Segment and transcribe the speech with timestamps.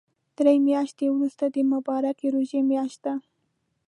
[0.37, 3.13] دري مياشتی ورسته د مبارکی ژوری مياشت ده